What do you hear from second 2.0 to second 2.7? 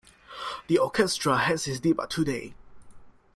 today.